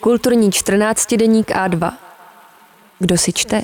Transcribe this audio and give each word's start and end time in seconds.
Kulturní 0.00 0.52
14 0.52 1.14
deník 1.14 1.50
A2. 1.50 1.92
Kdo 2.98 3.18
si 3.18 3.32
čte? 3.32 3.62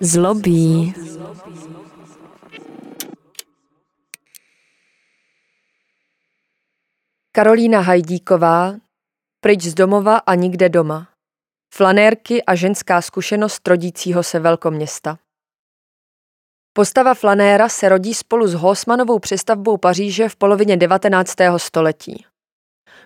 Zlobí. 0.00 0.94
Karolína 7.32 7.80
Hajdíková, 7.80 8.74
Pryč 9.40 9.62
z 9.62 9.74
domova 9.74 10.16
a 10.16 10.34
nikde 10.34 10.68
doma. 10.68 11.08
Flanérky 11.74 12.44
a 12.44 12.54
ženská 12.54 13.02
zkušenost 13.02 13.68
rodícího 13.68 14.22
se 14.22 14.38
velkoměsta. 14.38 15.18
Postava 16.72 17.14
flanéra 17.14 17.68
se 17.68 17.88
rodí 17.88 18.14
spolu 18.14 18.48
s 18.48 18.54
Hosmanovou 18.54 19.18
přestavbou 19.18 19.76
Paříže 19.76 20.28
v 20.28 20.36
polovině 20.36 20.76
19. 20.76 21.34
století. 21.56 22.24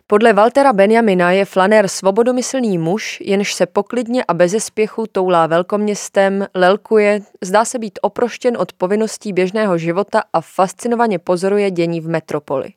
Podle 0.07 0.33
Waltera 0.33 0.73
Benjamina 0.73 1.31
je 1.31 1.45
flanér 1.45 1.89
svobodomyslný 1.89 2.79
muž, 2.79 3.21
jenž 3.21 3.55
se 3.55 3.67
poklidně 3.67 4.25
a 4.25 4.35
bez 4.35 4.65
spěchu 4.65 5.07
toulá 5.13 5.47
velkoměstem, 5.47 6.47
lelkuje, 6.55 7.21
zdá 7.43 7.65
se 7.65 7.79
být 7.79 7.99
oproštěn 8.03 8.57
od 8.57 8.73
povinností 8.73 9.33
běžného 9.33 9.79
života 9.79 10.23
a 10.33 10.41
fascinovaně 10.41 11.19
pozoruje 11.19 11.71
dění 11.71 12.01
v 12.01 12.09
metropoli. 12.09 12.69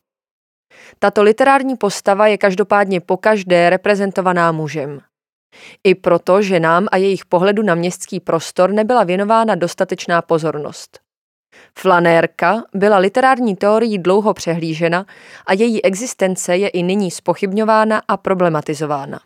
Tato 1.00 1.24
literární 1.24 1.76
postava 1.76 2.28
je 2.28 2.38
každopádně 2.38 3.02
pokaždé 3.02 3.70
reprezentovaná 3.70 4.52
mužem. 4.52 5.00
I 5.84 5.96
proto, 5.96 6.42
že 6.42 6.60
nám 6.60 6.88
a 6.92 6.98
jejich 6.98 7.26
pohledu 7.26 7.64
na 7.64 7.76
městský 7.76 8.20
prostor 8.20 8.72
nebyla 8.72 9.04
věnována 9.04 9.56
dostatečná 9.56 10.22
pozornost. 10.22 11.07
Flanérka 11.80 12.64
byla 12.74 12.98
literární 12.98 13.56
teorií 13.56 13.98
dlouho 13.98 14.34
přehlížena 14.34 15.06
a 15.48 15.54
její 15.54 15.86
existence 15.86 16.58
je 16.58 16.68
i 16.68 16.84
nyní 16.84 17.12
spochybňována 17.12 18.02
a 18.08 18.18
problematizována. 18.18 19.20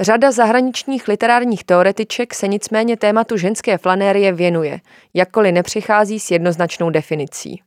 Řada 0.00 0.32
zahraničních 0.32 1.08
literárních 1.08 1.64
teoretiček 1.64 2.34
se 2.34 2.48
nicméně 2.48 2.96
tématu 2.96 3.36
ženské 3.36 3.78
flanérie 3.78 4.32
věnuje, 4.32 4.80
jakkoliv 5.14 5.54
nepřichází 5.54 6.20
s 6.20 6.30
jednoznačnou 6.30 6.90
definicí. 6.90 7.62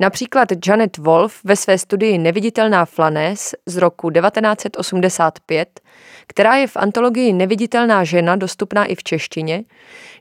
Například 0.00 0.48
Janet 0.66 0.98
Wolf 0.98 1.40
ve 1.44 1.56
své 1.56 1.78
studii 1.78 2.18
Neviditelná 2.18 2.84
flanés 2.84 3.54
z 3.66 3.76
roku 3.76 4.10
1985, 4.10 5.80
která 6.26 6.56
je 6.56 6.66
v 6.66 6.76
antologii 6.76 7.32
Neviditelná 7.32 8.04
žena 8.04 8.36
dostupná 8.36 8.84
i 8.84 8.94
v 8.94 9.02
češtině, 9.02 9.64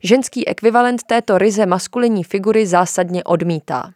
ženský 0.03 0.47
ekvivalent 0.47 1.03
této 1.03 1.37
ryze 1.37 1.65
maskulinní 1.65 2.23
figury 2.23 2.67
zásadně 2.67 3.23
odmítá. 3.23 3.91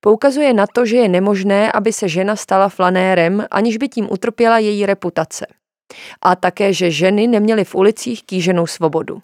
Poukazuje 0.00 0.52
na 0.52 0.66
to, 0.66 0.86
že 0.86 0.96
je 0.96 1.08
nemožné, 1.08 1.72
aby 1.72 1.92
se 1.92 2.08
žena 2.08 2.36
stala 2.36 2.68
flanérem, 2.68 3.46
aniž 3.50 3.76
by 3.76 3.88
tím 3.88 4.08
utrpěla 4.10 4.58
její 4.58 4.86
reputace. 4.86 5.46
A 6.22 6.36
také, 6.36 6.72
že 6.72 6.90
ženy 6.90 7.26
neměly 7.26 7.64
v 7.64 7.74
ulicích 7.74 8.22
kýženou 8.24 8.66
svobodu. 8.66 9.22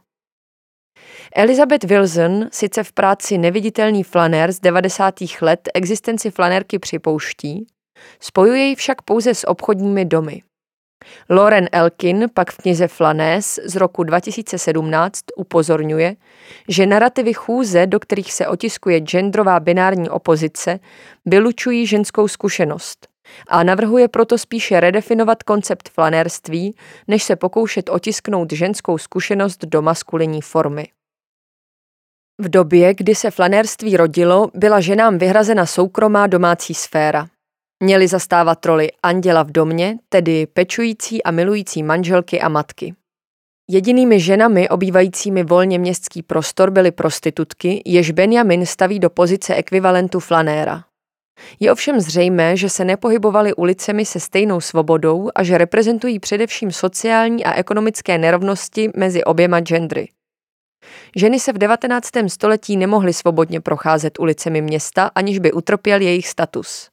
Elizabeth 1.39 1.85
Wilson 1.85 2.49
sice 2.53 2.85
v 2.85 2.93
práci 2.93 3.39
Neviditelný 3.39 4.03
flanér 4.03 4.53
z 4.53 4.61
90. 4.61 5.15
let 5.41 5.69
existenci 5.75 6.31
flanérky 6.31 6.79
připouští, 6.79 7.67
spojuje 8.21 8.65
ji 8.65 8.75
však 8.75 9.03
pouze 9.03 9.35
s 9.35 9.49
obchodními 9.49 10.05
domy. 10.05 10.43
Lauren 11.31 11.69
Elkin 11.73 12.27
pak 12.35 12.53
v 12.53 12.57
knize 12.57 12.89
Flanés 12.89 13.61
z 13.65 13.77
roku 13.77 14.05
2017 14.05 15.21
upozorňuje, 15.37 16.17
že 16.69 16.87
narrativy 16.87 17.33
chůze, 17.33 17.87
do 17.87 18.01
kterých 18.01 18.33
se 18.33 18.47
otiskuje 18.47 19.01
genderová 19.01 19.61
binární 19.61 20.11
opozice, 20.11 20.79
vylučují 21.27 21.87
ženskou 21.87 22.29
zkušenost 22.29 23.09
a 23.49 23.63
navrhuje 23.63 24.09
proto 24.09 24.39
spíše 24.39 24.81
redefinovat 24.81 25.43
koncept 25.43 25.89
flanérství, 25.89 26.77
než 27.09 27.23
se 27.23 27.37
pokoušet 27.37 27.89
otisknout 27.89 28.53
ženskou 28.53 28.99
zkušenost 28.99 29.65
do 29.65 29.83
maskulinní 29.83 30.43
formy. 30.43 30.87
V 32.41 32.49
době, 32.49 32.95
kdy 32.95 33.15
se 33.15 33.31
flanérství 33.31 33.97
rodilo, 33.97 34.51
byla 34.55 34.81
ženám 34.81 35.19
vyhrazena 35.19 35.67
soukromá 35.67 36.27
domácí 36.27 36.75
sféra. 36.75 37.27
Měli 37.83 38.09
zastávat 38.09 38.67
roli 38.67 38.89
anděla 39.03 39.43
v 39.43 39.51
domě, 39.51 39.99
tedy 40.09 40.47
pečující 40.47 41.23
a 41.23 41.31
milující 41.31 41.83
manželky 41.83 42.41
a 42.41 42.49
matky. 42.49 42.95
Jedinými 43.71 44.21
ženami 44.21 44.69
obývajícími 44.69 45.45
volně 45.45 45.79
městský 45.79 46.23
prostor 46.23 46.71
byly 46.71 46.91
prostitutky, 46.91 47.83
jež 47.85 48.11
Benjamin 48.11 48.67
staví 48.67 48.99
do 48.99 49.11
pozice 49.11 49.55
ekvivalentu 49.55 50.21
flanéra. 50.21 50.85
Je 51.61 51.73
ovšem 51.73 52.01
zřejmé, 52.01 52.57
že 52.57 52.69
se 52.71 52.85
nepohybovali 52.85 53.55
ulicemi 53.55 54.05
se 54.05 54.21
stejnou 54.21 54.61
svobodou 54.61 55.31
a 55.35 55.43
že 55.43 55.59
reprezentují 55.59 56.19
především 56.19 56.73
sociální 56.73 57.45
a 57.45 57.55
ekonomické 57.55 58.19
nerovnosti 58.19 58.91
mezi 58.97 59.25
oběma 59.25 59.61
gendry. 59.61 60.09
Ženy 61.17 61.41
se 61.41 61.53
v 61.53 61.59
19. 61.59 62.11
století 62.27 62.77
nemohly 62.77 63.13
svobodně 63.13 63.61
procházet 63.61 64.19
ulicemi 64.19 64.63
města, 64.63 65.11
aniž 65.15 65.39
by 65.39 65.53
utrpěl 65.53 66.01
jejich 66.01 66.29
status. 66.29 66.91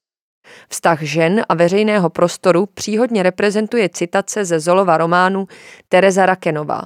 Vztah 0.70 1.02
žen 1.02 1.44
a 1.50 1.54
veřejného 1.54 2.10
prostoru 2.10 2.66
příhodně 2.66 3.24
reprezentuje 3.24 3.90
citace 3.90 4.46
ze 4.46 4.60
Zolova 4.60 4.98
románu 4.98 5.48
Tereza 5.90 6.26
Rakenová. 6.26 6.82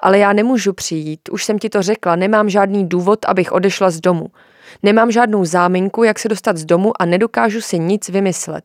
Ale 0.00 0.18
já 0.18 0.32
nemůžu 0.32 0.72
přijít, 0.72 1.28
už 1.28 1.44
jsem 1.44 1.58
ti 1.58 1.68
to 1.68 1.82
řekla, 1.82 2.16
nemám 2.16 2.50
žádný 2.50 2.88
důvod, 2.88 3.18
abych 3.24 3.52
odešla 3.52 3.90
z 3.90 4.00
domu. 4.00 4.26
Nemám 4.82 5.10
žádnou 5.10 5.44
záminku, 5.44 6.04
jak 6.04 6.18
se 6.18 6.28
dostat 6.28 6.56
z 6.56 6.64
domu 6.64 7.02
a 7.02 7.04
nedokážu 7.04 7.60
si 7.60 7.78
nic 7.78 8.08
vymyslet. 8.08 8.64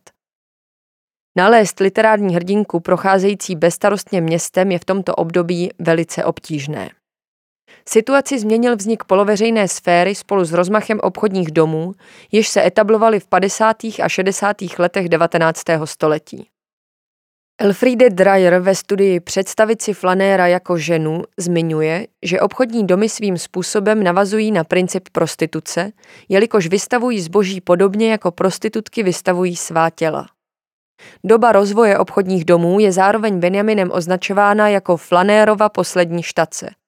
Nalézt 1.37 1.79
literární 1.79 2.35
hrdinku 2.35 2.79
procházející 2.79 3.55
bezstarostně 3.55 4.21
městem 4.21 4.71
je 4.71 4.79
v 4.79 4.85
tomto 4.85 5.15
období 5.15 5.69
velice 5.79 6.25
obtížné. 6.25 6.89
Situaci 7.89 8.39
změnil 8.39 8.75
vznik 8.75 9.03
poloveřejné 9.03 9.67
sféry 9.67 10.15
spolu 10.15 10.45
s 10.45 10.53
rozmachem 10.53 10.99
obchodních 11.03 11.51
domů, 11.51 11.93
jež 12.31 12.47
se 12.47 12.65
etablovaly 12.65 13.19
v 13.19 13.27
50. 13.27 13.77
a 14.03 14.09
60. 14.09 14.57
letech 14.79 15.09
19. 15.09 15.61
století. 15.85 16.47
Elfriede 17.61 18.09
Dreyer 18.09 18.59
ve 18.59 18.75
studii 18.75 19.19
Představit 19.19 19.81
si 19.81 19.93
flanéra 19.93 20.47
jako 20.47 20.77
ženu 20.77 21.23
zmiňuje, 21.37 22.07
že 22.23 22.41
obchodní 22.41 22.87
domy 22.87 23.09
svým 23.09 23.37
způsobem 23.37 24.03
navazují 24.03 24.51
na 24.51 24.63
princip 24.63 25.09
prostituce, 25.11 25.91
jelikož 26.29 26.67
vystavují 26.67 27.21
zboží 27.21 27.61
podobně 27.61 28.11
jako 28.11 28.31
prostitutky 28.31 29.03
vystavují 29.03 29.55
svá 29.55 29.89
těla. 29.89 30.27
Doba 31.23 31.51
rozvoje 31.51 31.97
obchodních 31.97 32.45
domů 32.45 32.79
je 32.79 32.91
zároveň 32.91 33.39
Benjaminem 33.39 33.91
označována 33.93 34.69
jako 34.69 34.97
flanérova 34.97 35.69
poslední 35.69 36.23
štace– 36.23 36.69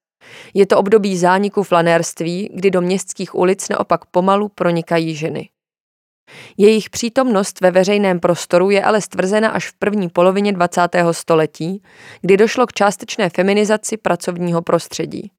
je 0.54 0.66
to 0.66 0.78
období 0.78 1.18
zániku 1.18 1.64
flanérství, 1.64 2.50
kdy 2.54 2.72
do 2.72 2.82
městských 2.82 3.36
ulic 3.36 3.70
naopak 3.70 4.06
pomalu 4.06 4.50
pronikají 4.50 5.16
ženy. 5.16 5.50
Jejich 6.58 6.90
přítomnost 6.90 7.62
ve 7.62 7.72
veřejném 7.72 8.20
prostoru 8.20 8.70
je 8.70 8.84
ale 8.84 9.02
stvrzena 9.02 9.50
až 9.50 9.70
v 9.70 9.74
první 9.74 10.10
polovině 10.10 10.52
20. 10.52 10.82
století, 11.12 11.84
kdy 12.22 12.38
došlo 12.38 12.68
k 12.68 12.74
částečné 12.74 13.30
feminizaci 13.30 13.98
pracovního 13.98 14.62
prostředí. 14.62 15.32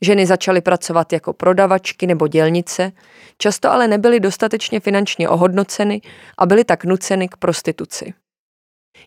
Ženy 0.00 0.26
začaly 0.26 0.60
pracovat 0.60 1.12
jako 1.12 1.32
prodavačky 1.32 2.06
nebo 2.06 2.28
dělnice, 2.28 2.92
často 3.38 3.70
ale 3.70 3.88
nebyly 3.88 4.20
dostatečně 4.20 4.80
finančně 4.80 5.28
ohodnoceny 5.28 6.00
a 6.38 6.46
byly 6.46 6.64
tak 6.64 6.84
nuceny 6.84 7.28
k 7.28 7.36
prostituci. 7.36 8.14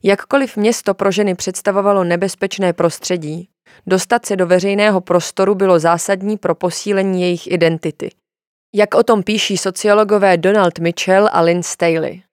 Jakkoliv 0.04 0.58
město 0.58 0.94
pro 0.94 1.12
ženy 1.12 1.36
představovalo 1.36 2.04
nebezpečné 2.04 2.74
prostředí, 2.74 3.50
Dostat 3.88 4.26
se 4.26 4.36
do 4.36 4.48
veřejného 4.48 5.02
prostoru 5.02 5.56
bylo 5.56 5.80
zásadní 5.80 6.38
pro 6.38 6.56
posílení 6.56 7.22
jejich 7.22 7.52
identity. 7.52 8.10
Jak 8.76 8.96
o 8.96 9.04
tom 9.04 9.24
píší 9.24 9.58
sociologové 9.58 10.38
Donald 10.38 10.80
Mitchell 10.80 11.30
a 11.32 11.42
Lynn 11.42 11.64
Staley. 11.64 12.24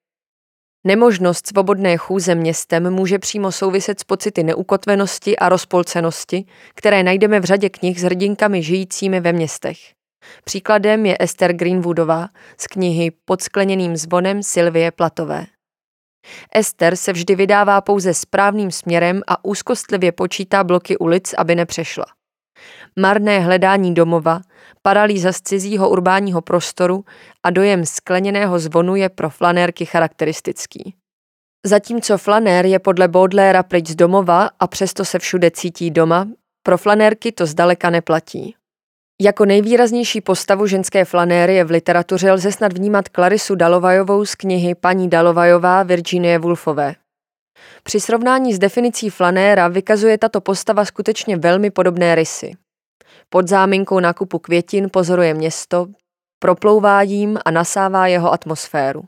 Nemožnost 0.87 1.47
svobodné 1.47 1.97
chůze 1.97 2.34
městem 2.34 2.91
může 2.91 3.19
přímo 3.19 3.53
souviset 3.53 4.00
s 4.00 4.05
pocity 4.05 4.43
neukotvenosti 4.43 5.37
a 5.37 5.49
rozpolcenosti, 5.49 6.44
které 6.75 7.03
najdeme 7.03 7.41
v 7.41 7.44
řadě 7.44 7.69
knih 7.69 8.00
s 8.00 8.03
hrdinkami 8.03 8.62
žijícími 8.62 9.20
ve 9.20 9.32
městech. 9.32 9.79
Příkladem 10.44 11.06
je 11.06 11.17
Esther 11.20 11.53
Greenwoodová 11.53 12.29
z 12.59 12.67
knihy 12.67 13.12
Pod 13.25 13.43
skleněným 13.43 13.97
zvonem 13.97 14.43
Sylvie 14.43 14.91
Platové. 14.91 15.47
Ester 16.55 16.96
se 16.96 17.12
vždy 17.12 17.34
vydává 17.34 17.81
pouze 17.81 18.14
správným 18.14 18.70
směrem 18.70 19.22
a 19.26 19.44
úzkostlivě 19.44 20.12
počítá 20.12 20.64
bloky 20.64 20.99
ulic, 20.99 21.34
aby 21.38 21.55
nepřešla. 21.55 22.05
Marné 22.99 23.40
hledání 23.40 23.94
domova, 23.94 24.40
paralýza 24.82 25.32
z 25.32 25.40
cizího 25.40 25.90
urbánního 25.90 26.40
prostoru 26.40 27.05
a 27.43 27.50
dojem 27.50 27.87
skleněného 27.87 28.58
zvonu 28.58 28.96
je 28.96 29.08
pro 29.08 29.31
flanérky 29.31 29.87
charakteristický. 29.87 30.94
Zatímco 31.67 32.19
flanér 32.19 32.66
je 32.66 32.78
podle 32.78 33.08
Baudelaire 33.08 33.62
pryč 33.62 33.88
z 33.88 33.94
domova 33.94 34.50
a 34.61 34.66
přesto 34.66 35.05
se 35.05 35.19
všude 35.19 35.50
cítí 35.50 35.90
doma, 35.90 36.28
pro 36.62 36.78
flanérky 36.78 37.32
to 37.32 37.46
zdaleka 37.46 37.90
neplatí. 37.90 38.55
Jako 39.22 39.44
nejvýraznější 39.44 40.20
postavu 40.20 40.67
ženské 40.67 41.05
flanérie 41.05 41.64
v 41.64 41.70
literatuře 41.70 42.32
lze 42.32 42.52
snad 42.52 42.72
vnímat 42.72 43.08
Klarisu 43.08 43.55
Dalovajovou 43.55 44.25
z 44.25 44.34
knihy 44.34 44.75
Paní 44.75 45.11
Dalovajová 45.11 45.82
Virginie 45.82 46.38
Woolfové. 46.38 46.94
Při 47.82 48.00
srovnání 48.00 48.55
s 48.55 48.58
definicí 48.58 49.11
flanéra 49.11 49.69
vykazuje 49.69 50.19
tato 50.19 50.40
postava 50.40 50.84
skutečně 50.84 51.37
velmi 51.37 51.70
podobné 51.70 52.14
rysy. 52.14 52.52
Pod 53.28 53.49
záminkou 53.49 54.00
nákupu 54.00 54.38
květin 54.38 54.88
pozoruje 54.93 55.34
město, 55.34 55.87
proplouvá 56.38 57.02
jím 57.02 57.38
a 57.44 57.50
nasává 57.50 58.06
jeho 58.06 58.32
atmosféru. 58.32 59.02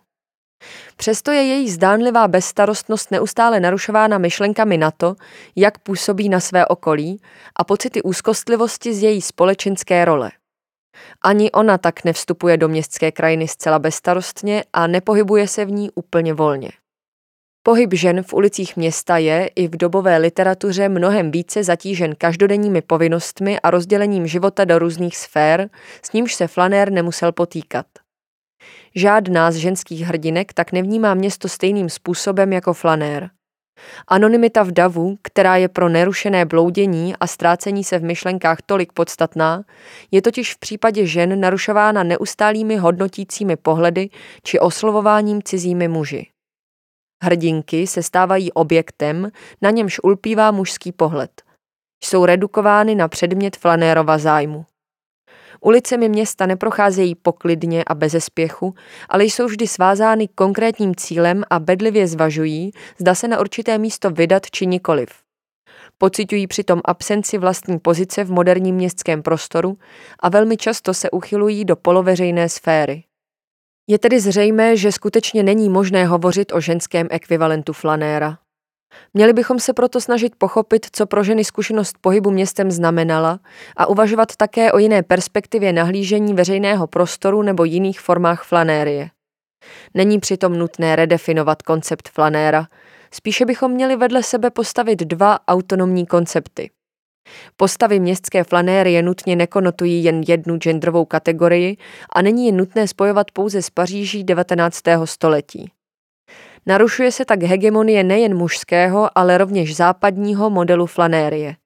Přesto 0.96 1.30
je 1.30 1.42
její 1.42 1.70
zdánlivá 1.70 2.28
bezstarostnost 2.28 3.10
neustále 3.10 3.60
narušována 3.60 4.18
myšlenkami 4.18 4.78
na 4.78 4.90
to, 4.90 5.14
jak 5.56 5.78
působí 5.78 6.28
na 6.28 6.40
své 6.40 6.66
okolí 6.66 7.20
a 7.56 7.64
pocity 7.64 8.02
úzkostlivosti 8.02 8.94
z 8.94 9.02
její 9.02 9.22
společenské 9.22 10.04
role. 10.04 10.30
Ani 11.24 11.50
ona 11.50 11.78
tak 11.78 12.04
nevstupuje 12.04 12.56
do 12.56 12.68
městské 12.68 13.12
krajiny 13.12 13.48
zcela 13.48 13.78
bezstarostně 13.78 14.64
a 14.72 14.86
nepohybuje 14.86 15.48
se 15.48 15.64
v 15.64 15.70
ní 15.70 15.90
úplně 15.94 16.34
volně. 16.34 16.70
Pohyb 17.64 17.94
žen 17.94 18.22
v 18.22 18.32
ulicích 18.32 18.76
města 18.76 19.16
je 19.16 19.46
i 19.46 19.68
v 19.68 19.76
dobové 19.76 20.16
literatuře 20.16 20.88
mnohem 20.88 21.30
více 21.30 21.64
zatížen 21.64 22.14
každodenními 22.14 22.82
povinnostmi 22.82 23.60
a 23.60 23.70
rozdělením 23.70 24.26
života 24.26 24.64
do 24.64 24.78
různých 24.78 25.16
sfér, 25.16 25.70
s 26.02 26.12
nímž 26.12 26.34
se 26.34 26.46
Flanér 26.46 26.92
nemusel 26.92 27.32
potýkat. 27.32 27.86
Žádná 28.94 29.50
z 29.50 29.56
ženských 29.56 30.00
hrdinek 30.00 30.52
tak 30.52 30.72
nevnímá 30.72 31.14
město 31.14 31.48
stejným 31.48 31.88
způsobem 31.88 32.52
jako 32.52 32.72
Flanér. 32.72 33.30
Anonymita 34.08 34.62
v 34.62 34.72
davu, 34.72 35.16
která 35.22 35.56
je 35.56 35.68
pro 35.68 35.88
nerušené 35.88 36.44
bloudění 36.44 37.16
a 37.20 37.26
ztrácení 37.26 37.84
se 37.84 37.98
v 37.98 38.02
myšlenkách 38.02 38.58
tolik 38.66 38.92
podstatná, 38.92 39.64
je 40.10 40.22
totiž 40.22 40.54
v 40.54 40.58
případě 40.58 41.06
žen 41.06 41.40
narušována 41.40 42.02
neustálými 42.02 42.76
hodnotícími 42.76 43.56
pohledy 43.56 44.10
či 44.42 44.58
oslovováním 44.58 45.42
cizími 45.42 45.88
muži. 45.88 46.26
Hrdinky 47.22 47.86
se 47.86 48.02
stávají 48.02 48.52
objektem, 48.52 49.30
na 49.62 49.70
němž 49.70 50.00
ulpívá 50.02 50.50
mužský 50.50 50.92
pohled. 50.92 51.42
Jsou 52.04 52.24
redukovány 52.24 52.94
na 52.94 53.08
předmět 53.08 53.56
flanérova 53.56 54.18
zájmu. 54.18 54.64
Ulicemi 55.64 56.08
města 56.08 56.46
neprocházejí 56.46 57.14
poklidně 57.14 57.84
a 57.84 57.94
bez 57.94 58.16
spěchu, 58.18 58.74
ale 59.08 59.24
jsou 59.24 59.46
vždy 59.46 59.66
svázány 59.66 60.28
konkrétním 60.28 60.94
cílem 60.94 61.44
a 61.50 61.58
bedlivě 61.58 62.06
zvažují, 62.06 62.70
zda 62.98 63.14
se 63.14 63.28
na 63.28 63.40
určité 63.40 63.78
místo 63.78 64.10
vydat 64.10 64.46
či 64.50 64.66
nikoliv. 64.66 65.08
Pocitují 65.98 66.46
přitom 66.46 66.80
absenci 66.84 67.38
vlastní 67.38 67.78
pozice 67.78 68.24
v 68.24 68.30
moderním 68.30 68.74
městském 68.74 69.22
prostoru 69.22 69.78
a 70.20 70.28
velmi 70.28 70.56
často 70.56 70.94
se 70.94 71.10
uchylují 71.10 71.64
do 71.64 71.76
poloveřejné 71.76 72.48
sféry. 72.48 73.04
Je 73.86 73.98
tedy 73.98 74.20
zřejmé, 74.20 74.76
že 74.76 74.92
skutečně 74.92 75.42
není 75.42 75.68
možné 75.68 76.06
hovořit 76.06 76.52
o 76.52 76.60
ženském 76.60 77.06
ekvivalentu 77.10 77.72
flanéra. 77.72 78.38
Měli 79.14 79.32
bychom 79.32 79.58
se 79.58 79.72
proto 79.72 80.00
snažit 80.00 80.32
pochopit, 80.38 80.86
co 80.92 81.06
pro 81.06 81.24
ženy 81.24 81.44
zkušenost 81.44 81.96
pohybu 82.00 82.30
městem 82.30 82.70
znamenala 82.70 83.40
a 83.76 83.86
uvažovat 83.86 84.36
také 84.36 84.72
o 84.72 84.78
jiné 84.78 85.02
perspektivě 85.02 85.72
nahlížení 85.72 86.34
veřejného 86.34 86.86
prostoru 86.86 87.42
nebo 87.42 87.64
jiných 87.64 88.00
formách 88.00 88.44
flanérie. 88.44 89.10
Není 89.94 90.18
přitom 90.20 90.58
nutné 90.58 90.96
redefinovat 90.96 91.62
koncept 91.62 92.08
flanéra, 92.08 92.66
spíše 93.10 93.46
bychom 93.46 93.70
měli 93.70 93.96
vedle 93.96 94.22
sebe 94.22 94.50
postavit 94.50 94.98
dva 94.98 95.38
autonomní 95.48 96.06
koncepty. 96.06 96.70
Postavy 97.56 98.00
městské 98.00 98.44
flanérie 98.44 99.02
nutně 99.02 99.36
nekonotují 99.36 100.04
jen 100.04 100.22
jednu 100.28 100.56
genderovou 100.56 101.04
kategorii 101.04 101.76
a 102.14 102.22
není 102.22 102.46
je 102.46 102.52
nutné 102.52 102.88
spojovat 102.88 103.30
pouze 103.30 103.62
s 103.62 103.70
Paříží 103.70 104.24
19. 104.24 104.82
století. 105.04 105.72
Narušuje 106.66 107.12
se 107.12 107.24
tak 107.24 107.42
hegemonie 107.42 108.04
nejen 108.04 108.36
mužského, 108.36 109.18
ale 109.18 109.38
rovněž 109.38 109.76
západního 109.76 110.50
modelu 110.50 110.86
flanérie. 110.86 111.56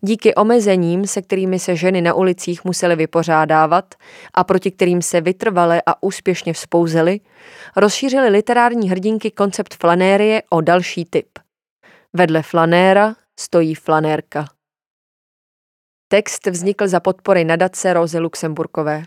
Díky 0.00 0.34
omezením, 0.34 1.06
se 1.06 1.22
kterými 1.22 1.58
se 1.58 1.76
ženy 1.76 2.00
na 2.00 2.14
ulicích 2.14 2.64
musely 2.64 2.96
vypořádávat 2.96 3.94
a 4.34 4.44
proti 4.44 4.70
kterým 4.70 5.02
se 5.02 5.20
vytrvale 5.20 5.82
a 5.86 6.02
úspěšně 6.02 6.52
vzpouzely, 6.52 7.20
rozšířily 7.76 8.28
literární 8.28 8.90
hrdinky 8.90 9.30
koncept 9.30 9.74
flanérie 9.74 10.42
o 10.50 10.60
další 10.60 11.04
typ. 11.04 11.28
Vedle 12.12 12.42
flanéra 12.42 13.14
stojí 13.40 13.74
flanérka. 13.74 14.44
Text 16.08 16.46
vznikl 16.46 16.88
za 16.88 17.00
podpory 17.00 17.44
nadace 17.44 17.92
Rozy 17.92 18.18
Luxemburkové. 18.18 19.02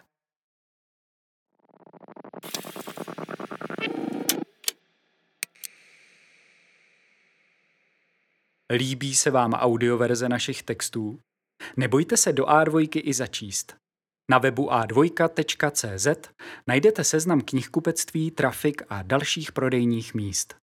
Líbí 8.74 9.16
se 9.16 9.32
vám 9.32 9.54
audioverze 9.54 10.30
našich 10.30 10.64
textů? 10.64 11.20
Nebojte 11.78 12.18
se 12.18 12.34
do 12.34 12.46
A2 12.46 13.02
i 13.04 13.14
začíst. 13.14 13.76
Na 14.32 14.38
webu 14.38 14.70
a2.cz 14.70 16.30
najdete 16.68 17.04
seznam 17.04 17.42
knihkupectví, 17.42 18.32
trafik 18.32 18.82
a 18.90 19.02
dalších 19.02 19.52
prodejních 19.52 20.14
míst. 20.14 20.56